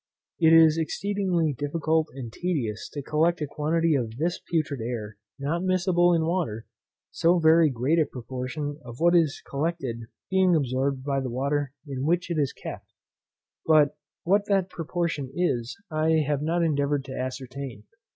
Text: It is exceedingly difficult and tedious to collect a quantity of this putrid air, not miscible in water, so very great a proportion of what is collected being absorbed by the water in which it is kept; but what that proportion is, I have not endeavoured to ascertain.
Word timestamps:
It 0.39 0.51
is 0.51 0.79
exceedingly 0.79 1.53
difficult 1.55 2.07
and 2.15 2.33
tedious 2.33 2.89
to 2.93 3.03
collect 3.03 3.39
a 3.39 3.45
quantity 3.45 3.93
of 3.93 4.17
this 4.17 4.39
putrid 4.39 4.81
air, 4.81 5.17
not 5.37 5.61
miscible 5.61 6.15
in 6.15 6.25
water, 6.25 6.65
so 7.11 7.37
very 7.37 7.69
great 7.69 7.99
a 7.99 8.07
proportion 8.07 8.79
of 8.83 8.99
what 8.99 9.15
is 9.15 9.43
collected 9.47 10.07
being 10.31 10.55
absorbed 10.55 11.03
by 11.03 11.19
the 11.19 11.29
water 11.29 11.73
in 11.87 12.03
which 12.03 12.31
it 12.31 12.39
is 12.39 12.51
kept; 12.51 12.91
but 13.67 13.95
what 14.23 14.47
that 14.47 14.71
proportion 14.71 15.29
is, 15.35 15.79
I 15.91 16.13
have 16.25 16.41
not 16.41 16.63
endeavoured 16.63 17.05
to 17.05 17.15
ascertain. 17.15 17.83